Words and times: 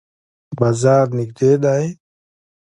بازار 0.57 1.05
نږدې 1.17 1.51
دی؟ 1.63 1.85